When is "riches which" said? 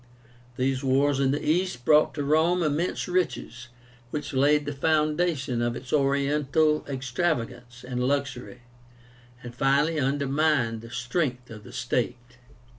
3.07-4.33